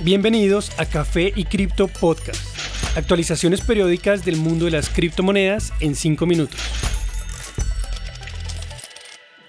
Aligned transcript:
Bienvenidos 0.00 0.70
a 0.78 0.86
Café 0.86 1.32
y 1.34 1.44
Cripto 1.44 1.88
Podcast. 1.88 2.40
Actualizaciones 2.96 3.62
periódicas 3.62 4.24
del 4.24 4.36
mundo 4.36 4.66
de 4.66 4.70
las 4.70 4.90
criptomonedas 4.90 5.72
en 5.80 5.96
5 5.96 6.24
minutos. 6.24 6.60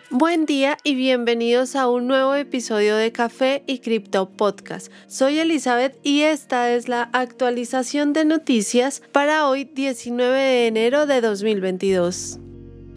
Buen 0.10 0.48
día 0.48 0.78
y 0.84 0.96
bienvenidos 0.96 1.76
a 1.76 1.88
un 1.88 2.08
nuevo 2.08 2.34
episodio 2.34 2.96
de 2.96 3.12
Café 3.12 3.62
y 3.68 3.78
Cripto 3.78 4.32
Podcast. 4.32 4.92
Soy 5.06 5.38
Elizabeth 5.38 6.00
y 6.02 6.22
esta 6.22 6.74
es 6.74 6.88
la 6.88 7.12
actualización 7.14 8.12
de 8.14 8.26
noticias 8.26 9.04
para 9.12 9.48
hoy 9.48 9.66
19 9.66 10.36
de 10.36 10.66
enero 10.66 11.06
de 11.06 11.22
2022. 11.22 12.40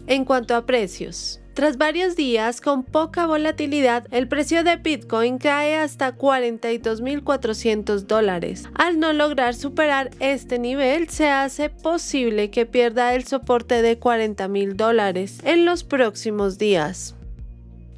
En 0.07 0.25
cuanto 0.25 0.55
a 0.55 0.65
precios, 0.65 1.42
tras 1.53 1.77
varios 1.77 2.15
días 2.15 2.61
con 2.61 2.83
poca 2.83 3.27
volatilidad, 3.27 4.07
el 4.11 4.27
precio 4.27 4.63
de 4.63 4.77
Bitcoin 4.77 5.37
cae 5.37 5.77
hasta 5.77 6.17
42.400 6.17 8.01
dólares. 8.01 8.67
Al 8.73 8.99
no 8.99 9.13
lograr 9.13 9.53
superar 9.53 10.09
este 10.19 10.59
nivel, 10.59 11.09
se 11.09 11.29
hace 11.29 11.69
posible 11.69 12.49
que 12.49 12.65
pierda 12.65 13.13
el 13.13 13.25
soporte 13.25 13.81
de 13.81 13.99
40.000 13.99 14.73
dólares 14.73 15.39
en 15.43 15.65
los 15.65 15.83
próximos 15.83 16.57
días. 16.57 17.15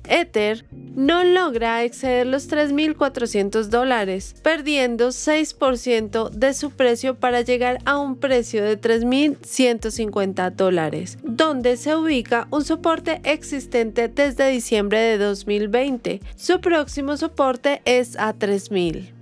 Ether 0.09 0.65
no 0.95 1.23
logra 1.23 1.83
exceder 1.83 2.25
los 2.25 2.49
3.400 2.49 3.65
dólares, 3.65 4.35
perdiendo 4.41 5.09
6% 5.09 6.29
de 6.29 6.53
su 6.53 6.71
precio 6.71 7.15
para 7.15 7.41
llegar 7.41 7.79
a 7.85 7.97
un 7.97 8.15
precio 8.15 8.63
de 8.63 8.79
3.150 8.79 10.51
dólares, 10.51 11.17
donde 11.23 11.77
se 11.77 11.95
ubica 11.95 12.47
un 12.51 12.63
soporte 12.63 13.19
existente 13.23 14.07
desde 14.07 14.49
diciembre 14.49 14.99
de 14.99 15.17
2020. 15.17 16.21
Su 16.35 16.61
próximo 16.61 17.17
soporte 17.17 17.81
es 17.85 18.17
a 18.17 18.33
3.000. 18.33 19.14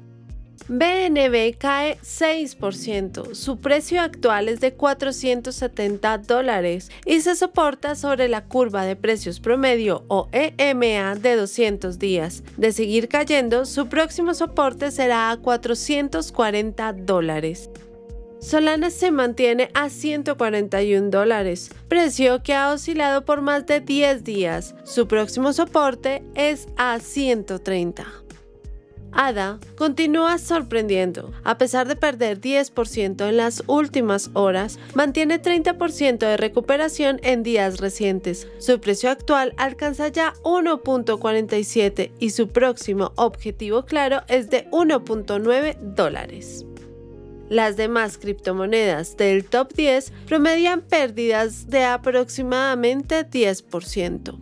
BNB 0.67 1.57
cae 1.57 1.97
6%, 1.99 3.33
su 3.33 3.57
precio 3.57 4.01
actual 4.01 4.47
es 4.47 4.61
de 4.61 4.73
470 4.73 6.19
dólares 6.19 6.89
y 7.05 7.19
se 7.19 7.35
soporta 7.35 7.95
sobre 7.95 8.29
la 8.29 8.45
curva 8.45 8.85
de 8.85 8.95
precios 8.95 9.41
promedio 9.41 10.05
o 10.07 10.29
EMA 10.31 11.15
de 11.15 11.35
200 11.35 11.99
días. 11.99 12.43
De 12.55 12.71
seguir 12.71 13.09
cayendo, 13.09 13.65
su 13.65 13.87
próximo 13.87 14.33
soporte 14.33 14.91
será 14.91 15.31
a 15.31 15.37
440 15.37 16.93
dólares. 16.93 17.69
Solana 18.39 18.89
se 18.89 19.11
mantiene 19.11 19.69
a 19.73 19.89
141 19.89 21.09
dólares, 21.09 21.71
precio 21.87 22.43
que 22.43 22.53
ha 22.53 22.71
oscilado 22.71 23.23
por 23.23 23.41
más 23.41 23.65
de 23.65 23.79
10 23.79 24.23
días. 24.23 24.75
Su 24.83 25.07
próximo 25.07 25.53
soporte 25.53 26.23
es 26.35 26.67
a 26.77 26.99
130. 26.99 28.22
ADA 29.15 29.59
continúa 29.75 30.37
sorprendiendo. 30.37 31.31
A 31.43 31.57
pesar 31.57 31.87
de 31.87 31.95
perder 31.95 32.39
10% 32.39 33.27
en 33.29 33.37
las 33.37 33.63
últimas 33.67 34.29
horas, 34.33 34.79
mantiene 34.93 35.41
30% 35.41 36.19
de 36.19 36.37
recuperación 36.37 37.19
en 37.23 37.43
días 37.43 37.79
recientes. 37.79 38.47
Su 38.59 38.79
precio 38.79 39.09
actual 39.09 39.53
alcanza 39.57 40.07
ya 40.07 40.33
1.47 40.43 42.11
y 42.19 42.29
su 42.31 42.47
próximo 42.47 43.11
objetivo 43.15 43.85
claro 43.85 44.21
es 44.27 44.49
de 44.49 44.69
1.9 44.71 45.77
dólares. 45.79 46.65
Las 47.49 47.77
demás 47.77 48.17
criptomonedas 48.17 49.17
del 49.17 49.45
top 49.45 49.73
10 49.73 50.11
promedian 50.27 50.81
pérdidas 50.81 51.67
de 51.67 51.83
aproximadamente 51.83 53.29
10%. 53.29 54.39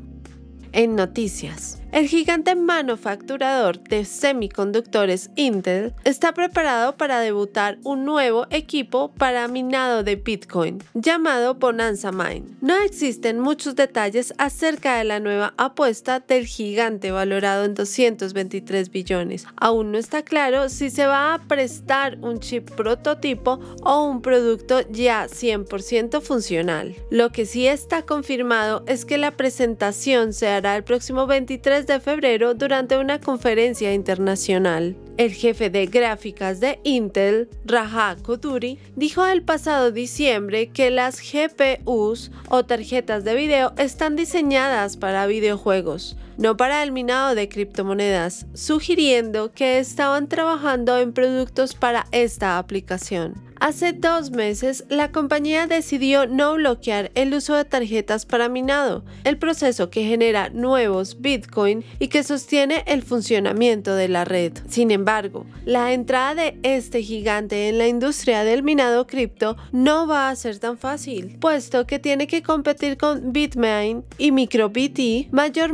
En 0.72 0.95
noticias. 0.95 1.81
El 1.92 2.08
gigante 2.08 2.56
manufacturador 2.56 3.84
de 3.84 4.06
semiconductores 4.06 5.30
Intel 5.36 5.94
está 6.06 6.33
preparado 6.33 6.95
para 6.95 7.20
debutar 7.20 7.80
un 7.83 8.06
nuevo 8.06 8.48
equipo 8.50 9.11
para 9.11 9.50
minado 9.50 10.02
de 10.02 10.16
Bitcoin 10.16 10.81
llamado 10.94 11.56
Bonanza 11.56 12.14
Mine. 12.14 12.45
No 12.61 12.77
existen 12.77 13.42
muchos 13.42 13.76
detalles 13.76 14.33
acerca 14.38 14.95
de 14.95 15.04
la 15.04 15.20
nueva 15.20 15.54
apuesta 15.58 16.21
del 16.21 16.45
gigante 16.45 17.11
valorado 17.11 17.66
en 17.66 17.73
223 17.73 18.89
billones. 18.89 19.45
Aún 19.58 19.92
no 19.92 19.98
está 19.98 20.21
claro 20.21 20.70
si 20.70 20.89
se 20.89 21.05
va 21.05 21.33
a 21.33 21.39
prestar 21.39 22.17
un 22.21 22.39
chip 22.39 22.71
prototipo 22.71 23.60
o 23.83 24.05
un 24.05 24.21
producto 24.21 24.80
ya 24.92 25.26
100% 25.26 26.21
funcional. 26.21 26.95
Lo 27.10 27.33
que 27.33 27.45
sí 27.45 27.67
está 27.67 28.04
confirmado 28.04 28.86
es 28.87 29.04
que 29.04 29.17
la 29.17 29.32
presentación 29.32 30.32
se 30.32 30.48
hará 30.48 30.77
el 30.77 30.86
próximo 30.86 31.27
23 31.27 31.80
de 31.87 31.99
febrero 31.99 32.53
durante 32.53 32.97
una 32.97 33.19
conferencia 33.19 33.93
internacional. 33.93 34.95
El 35.17 35.31
jefe 35.31 35.69
de 35.69 35.86
gráficas 35.86 36.59
de 36.59 36.80
Intel, 36.83 37.49
Raja 37.65 38.17
Koduri, 38.21 38.80
dijo 38.95 39.25
el 39.25 39.43
pasado 39.43 39.92
diciembre 39.92 40.69
que 40.69 40.89
las 40.92 41.21
GPUs 41.21 42.31
o 42.49 42.65
tarjetas 42.65 43.23
de 43.23 43.36
video 43.36 43.73
están 43.77 44.15
diseñadas 44.15 44.97
para 44.97 45.27
videojuegos, 45.27 46.17
no 46.37 46.58
para 46.58 46.83
el 46.83 46.92
minado 46.92 47.36
de 47.36 47.49
criptomonedas, 47.49 48.45
sugiriendo 48.53 49.52
que 49.52 49.80
estaban 49.80 50.27
trabajando 50.27 50.97
en 50.97 51.14
productos 51.14 51.75
para 51.75 52.08
esta 52.11 52.58
aplicación. 52.58 53.52
Hace 53.61 53.93
dos 53.93 54.31
meses, 54.31 54.86
la 54.89 55.11
compañía 55.11 55.67
decidió 55.67 56.25
no 56.25 56.55
bloquear 56.55 57.11
el 57.14 57.31
uso 57.31 57.53
de 57.53 57.64
tarjetas 57.64 58.25
para 58.25 58.49
minado, 58.49 59.05
el 59.23 59.37
proceso 59.37 59.92
que 59.92 60.03
genera 60.03 60.49
nuevos 60.49 61.21
Bitcoin 61.21 61.86
y 61.99 62.08
que 62.08 62.23
sostiene 62.23 62.83
el 62.87 63.03
funcionamiento 63.03 63.93
de 63.93 64.08
la 64.08 64.25
red. 64.25 64.53
Sin 64.67 64.89
embargo, 64.89 65.45
la 65.63 65.93
entrada 65.93 66.33
de 66.33 66.58
este 66.63 67.03
gigante 67.03 67.69
en 67.69 67.77
la 67.77 67.87
industria 67.87 68.43
del 68.43 68.63
minado 68.63 69.05
cripto 69.05 69.55
no 69.71 70.08
va 70.08 70.31
a 70.31 70.36
ser 70.36 70.58
tan 70.58 70.80
fácil, 70.80 71.37
puesto 71.39 71.86
que 71.86 71.99
tiene 71.99 72.25
que 72.25 72.42
competir 72.42 72.98
con 72.98 73.31
Bitmain 73.31 74.03
y 74.17 74.31
MicroBT, 74.31 75.31
mayor 75.31 75.73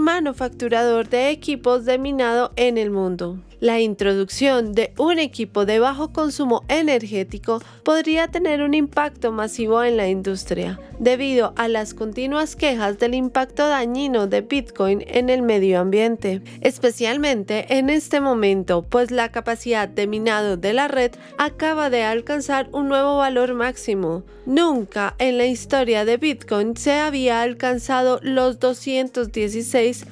de 0.50 1.30
equipos 1.30 1.86
de 1.86 1.98
minado 1.98 2.52
en 2.56 2.78
el 2.78 2.90
mundo. 2.90 3.40
La 3.60 3.80
introducción 3.80 4.74
de 4.74 4.94
un 5.00 5.18
equipo 5.18 5.66
de 5.66 5.80
bajo 5.80 6.14
consumo 6.14 6.64
energético 6.68 7.60
podría 7.84 8.28
tener 8.28 8.62
un 8.62 8.76
impacto 8.76 9.32
masivo 9.32 9.84
en 9.84 9.98
la 9.98 10.08
industria, 10.10 10.80
debido 11.00 11.54
a 11.56 11.68
las 11.68 11.96
continuas 11.96 12.56
quejas 12.56 13.00
del 13.00 13.16
impacto 13.16 13.68
dañino 13.68 14.28
de 14.28 14.42
Bitcoin 14.42 15.04
en 15.08 15.32
el 15.32 15.42
medio 15.42 15.80
ambiente, 15.80 16.44
especialmente 16.62 17.78
en 17.80 17.90
este 17.90 18.22
momento, 18.22 18.84
pues 18.84 19.10
la 19.10 19.32
capacidad 19.32 19.90
de 19.90 20.06
minado 20.06 20.56
de 20.56 20.74
la 20.74 20.88
red 20.88 21.14
acaba 21.40 21.90
de 21.90 22.04
alcanzar 22.04 22.70
un 22.74 22.88
nuevo 22.88 23.18
valor 23.18 23.56
máximo. 23.56 24.24
Nunca 24.46 25.16
en 25.18 25.40
la 25.40 25.46
historia 25.46 26.06
de 26.06 26.18
Bitcoin 26.18 26.78
se 26.78 26.94
había 26.94 27.42
alcanzado 27.42 28.20
los 28.22 28.60
216 28.60 30.06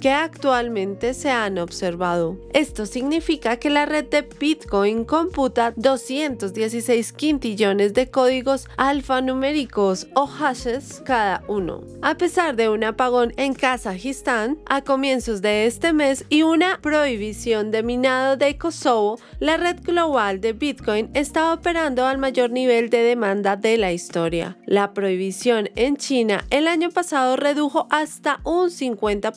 que 0.00 0.10
actualmente 0.10 1.14
se 1.14 1.30
han 1.30 1.58
observado. 1.58 2.36
Esto 2.54 2.86
significa 2.86 3.56
que 3.58 3.70
la 3.70 3.86
red 3.86 4.06
de 4.06 4.22
Bitcoin 4.22 5.04
computa 5.04 5.72
216 5.76 7.12
quintillones 7.12 7.94
de 7.94 8.10
códigos 8.10 8.66
alfanuméricos 8.76 10.08
o 10.14 10.26
hashes 10.26 11.02
cada 11.04 11.44
uno. 11.46 11.84
A 12.02 12.16
pesar 12.16 12.56
de 12.56 12.68
un 12.68 12.82
apagón 12.82 13.32
en 13.36 13.54
Kazajistán 13.54 14.58
a 14.66 14.82
comienzos 14.82 15.40
de 15.40 15.66
este 15.66 15.92
mes 15.92 16.24
y 16.28 16.42
una 16.42 16.80
prohibición 16.80 17.70
de 17.70 17.84
minado 17.84 18.36
de 18.36 18.58
Kosovo, 18.58 19.20
la 19.38 19.56
red 19.56 19.76
global 19.84 20.40
de 20.40 20.52
Bitcoin 20.52 21.10
está 21.14 21.52
operando 21.52 22.06
al 22.06 22.18
mayor 22.18 22.50
nivel 22.50 22.90
de 22.90 23.04
demanda 23.04 23.54
de 23.54 23.76
la 23.76 23.92
historia. 23.92 24.58
La 24.66 24.92
prohibición 24.94 25.70
en 25.76 25.96
China 25.96 26.44
el 26.50 26.66
año 26.66 26.90
pasado 26.90 27.36
redujo 27.36 27.86
hasta 27.90 28.40
un 28.42 28.68
50% 28.70 29.27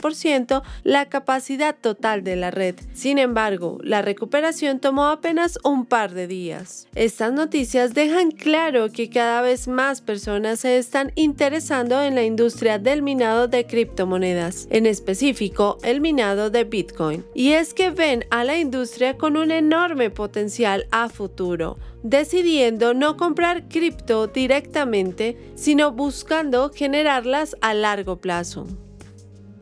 la 0.84 1.08
capacidad 1.08 1.76
total 1.80 2.24
de 2.24 2.36
la 2.36 2.52
red. 2.52 2.76
Sin 2.94 3.18
embargo, 3.18 3.80
la 3.84 4.02
recuperación 4.02 4.80
tomó 4.80 5.06
apenas 5.06 5.60
un 5.64 5.86
par 5.86 6.14
de 6.14 6.28
días. 6.28 6.88
Estas 6.96 7.34
noticias 7.34 7.94
dejan 7.94 8.32
claro 8.32 8.92
que 8.92 9.10
cada 9.10 9.42
vez 9.42 9.68
más 9.68 10.02
personas 10.02 10.62
se 10.62 10.78
están 10.78 11.12
interesando 11.16 12.02
en 12.02 12.16
la 12.16 12.24
industria 12.24 12.80
del 12.80 13.02
minado 13.02 13.48
de 13.48 13.66
criptomonedas, 13.66 14.68
en 14.70 14.86
específico 14.86 15.78
el 15.84 16.02
minado 16.02 16.50
de 16.50 16.64
Bitcoin. 16.64 17.26
Y 17.34 17.54
es 17.54 17.74
que 17.74 17.90
ven 17.90 18.26
a 18.30 18.44
la 18.44 18.58
industria 18.58 19.18
con 19.18 19.38
un 19.38 19.52
enorme 19.52 20.10
potencial 20.10 20.88
a 20.92 21.10
futuro, 21.10 21.78
decidiendo 22.04 22.94
no 22.94 23.18
comprar 23.18 23.68
cripto 23.68 24.28
directamente, 24.28 25.38
sino 25.56 25.92
buscando 25.92 26.70
generarlas 26.70 27.56
a 27.62 27.74
largo 27.74 28.18
plazo. 28.18 28.68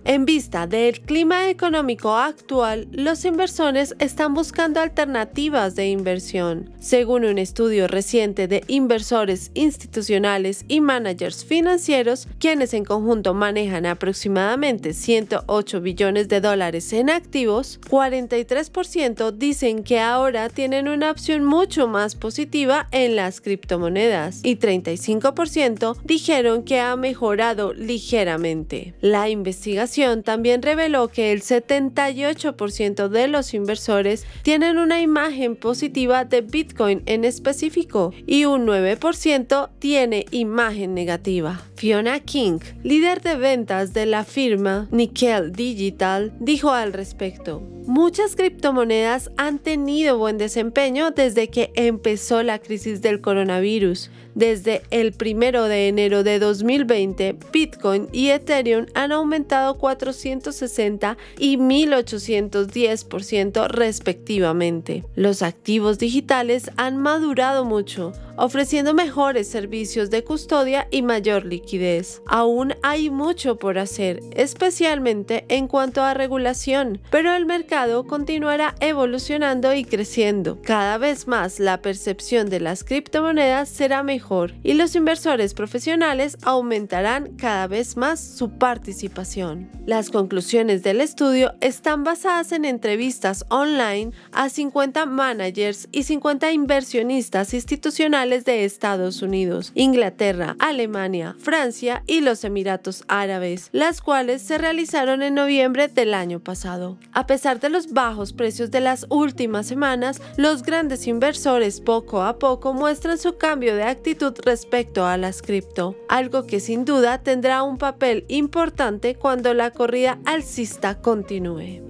En 0.06 0.25
vista 0.25 0.66
del 0.66 1.01
clima 1.01 1.50
económico 1.50 2.16
actual, 2.16 2.88
los 2.92 3.25
inversores 3.25 3.96
están 4.00 4.34
buscando 4.34 4.80
alternativas 4.80 5.75
de 5.75 5.90
inversión. 5.90 6.72
Según 6.80 7.25
un 7.25 7.38
estudio 7.38 7.88
reciente 7.88 8.48
de 8.48 8.63
inversores 8.68 9.51
institucionales 9.56 10.63
y 10.68 10.80
managers 10.80 11.44
financieros, 11.44 12.28
quienes 12.40 12.74
en 12.74 12.86
conjunto 12.86 13.34
manejan 13.34 13.86
aproximadamente 13.86 14.94
108 14.94 15.81
billones 15.81 16.30
de 16.30 16.42
dólares 16.42 16.94
en 16.94 17.10
activos, 17.10 17.80
43% 17.90 19.34
dicen 19.34 19.84
que 19.84 20.00
ahora 20.00 20.50
tienen 20.50 20.88
una 20.88 21.12
opción 21.12 21.44
mucho 21.44 21.88
más 21.88 22.16
positiva 22.16 22.88
en 22.92 23.18
las 23.18 23.42
criptomonedas 23.42 24.40
y 24.44 24.56
35% 24.56 25.98
dijeron 26.06 26.63
que 26.63 26.80
ha 26.80 26.96
mejorado 26.96 27.74
ligeramente. 27.74 28.94
La 29.01 29.30
investigación 29.30 29.88
también 30.24 30.62
reveló 30.62 31.07
que 31.07 31.31
el 31.31 31.41
78% 31.41 33.07
de 33.09 33.27
los 33.27 33.53
inversores 33.53 34.25
tienen 34.44 34.77
una 34.77 35.01
imagen 35.01 35.56
positiva 35.56 36.25
de 36.25 36.41
Bitcoin 36.41 37.01
en 37.06 37.25
específico 37.25 38.13
y 38.27 38.45
un 38.45 38.68
9% 38.68 39.69
tiene 39.80 40.25
imagen 40.31 40.94
negativa. 40.94 41.62
Fiona 41.75 42.19
King, 42.19 42.59
líder 42.83 43.21
de 43.21 43.36
ventas 43.36 43.94
de 43.94 44.06
la 44.06 44.25
firma 44.25 44.88
Nickel 44.91 45.51
Digital, 45.53 46.33
dijo 46.39 46.71
al 46.71 46.94
respecto. 46.94 47.63
Muchas 47.89 48.36
criptomonedas 48.36 49.31
han 49.36 49.57
tenido 49.57 50.19
buen 50.19 50.38
desempeño 50.38 51.09
desde 51.09 51.47
que 51.47 51.71
empezó 51.74 52.44
la 52.44 52.59
crisis 52.59 53.01
del 53.01 53.19
coronavirus. 53.19 54.12
Desde 54.36 54.83
el 54.91 55.15
1 55.19 55.63
de 55.63 55.88
enero 55.88 56.24
de 56.24 56.38
2020, 56.38 57.36
Bitcoin 57.51 58.07
y 58.12 58.30
Ethereum 58.30 58.86
han 58.94 59.12
aumentado 59.12 59.80
460 59.80 61.18
y 61.39 61.57
1810% 61.57 63.68
respectivamente. 63.69 65.03
Los 65.15 65.41
activos 65.41 65.97
digitales 65.97 66.69
han 66.77 66.97
madurado 66.97 67.65
mucho, 67.65 68.13
ofreciendo 68.39 68.94
mejores 68.94 69.50
servicios 69.50 70.09
de 70.09 70.24
custodia 70.24 70.88
y 70.91 71.01
mayor 71.01 71.45
liquidez. 71.45 72.21
Aún 72.25 72.74
hay 72.81 73.09
mucho 73.09 73.57
por 73.57 73.77
hacer, 73.77 74.21
especialmente 74.31 75.45
en 75.50 75.68
cuanto 75.68 76.01
a 76.01 76.13
regulación, 76.13 77.01
pero 77.12 77.33
el 77.33 77.45
mercado 77.45 78.06
continuará 78.06 78.75
evolucionando 78.80 79.74
y 79.74 79.83
creciendo. 79.83 80.62
Cada 80.63 80.97
vez 80.97 81.27
más 81.27 81.59
la 81.59 81.81
percepción 81.81 82.50
de 82.50 82.62
las 82.62 82.83
criptomonedas 82.83 83.68
será 83.68 84.03
mejor 84.03 84.53
y 84.63 84.74
los 84.74 84.95
inversores 84.95 85.53
profesionales 85.53 86.38
aumentarán 86.44 87.36
cada 87.36 87.68
vez 87.68 87.97
más 87.97 88.19
su 88.21 88.57
participación. 88.57 89.69
Las 89.86 90.09
conclusiones 90.09 90.83
del 90.83 91.01
estudio 91.01 91.53
están 91.62 92.03
basadas 92.03 92.51
en 92.51 92.63
entrevistas 92.63 93.44
online 93.50 94.12
a 94.31 94.50
50 94.50 95.06
managers 95.06 95.89
y 95.91 96.03
50 96.03 96.51
inversionistas 96.53 97.53
institucionales 97.53 98.28
de 98.29 98.63
Estados 98.63 99.21
Unidos, 99.21 99.71
Inglaterra, 99.75 100.55
Alemania, 100.59 101.35
Francia 101.39 102.03
y 102.07 102.21
los 102.21 102.43
Emiratos 102.43 103.03
Árabes, 103.07 103.69
las 103.71 104.01
cuales 104.01 104.41
se 104.41 104.57
realizaron 104.57 105.23
en 105.23 105.35
noviembre 105.35 105.87
del 105.87 106.13
año 106.13 106.39
pasado. 106.39 106.97
A 107.11 107.25
pesar 107.25 107.59
de 107.59 107.69
los 107.69 107.91
bajos 107.91 108.33
precios 108.33 108.71
de 108.71 108.81
las 108.81 109.07
últimas 109.09 109.65
semanas, 109.65 110.21
los 110.37 110.63
grandes 110.63 111.07
inversores 111.07 111.81
poco 111.81 112.21
a 112.21 112.37
poco 112.37 112.73
muestran 112.73 113.17
su 113.17 113.37
cambio 113.37 113.75
de 113.75 113.83
actitud 113.83 114.33
respecto 114.43 115.05
a 115.05 115.17
las 115.17 115.41
cripto, 115.41 115.95
algo 116.07 116.45
que 116.45 116.59
sin 116.59 116.85
duda 116.85 117.23
tendrá 117.23 117.63
un 117.63 117.77
papel 117.77 118.25
importante 118.27 119.15
cuando 119.15 119.53
la 119.53 119.71
corrida 119.71 120.19
alcista 120.25 121.01
continúe. 121.01 121.88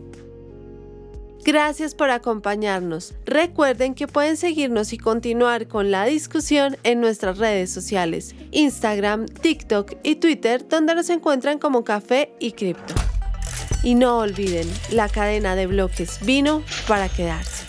Gracias 1.45 1.95
por 1.95 2.09
acompañarnos. 2.09 3.13
Recuerden 3.25 3.95
que 3.95 4.07
pueden 4.07 4.37
seguirnos 4.37 4.93
y 4.93 4.97
continuar 4.97 5.67
con 5.67 5.89
la 5.89 6.05
discusión 6.05 6.77
en 6.83 6.99
nuestras 6.99 7.37
redes 7.37 7.71
sociales, 7.71 8.35
Instagram, 8.51 9.25
TikTok 9.25 9.93
y 10.03 10.15
Twitter, 10.15 10.67
donde 10.67 10.95
nos 10.95 11.09
encuentran 11.09 11.57
como 11.57 11.83
Café 11.83 12.33
y 12.39 12.51
Cripto. 12.51 12.93
Y 13.83 13.95
no 13.95 14.17
olviden, 14.17 14.67
la 14.91 15.07
cadena 15.07 15.55
de 15.55 15.67
bloques 15.67 16.19
vino 16.25 16.63
para 16.87 17.07
quedarse. 17.07 17.68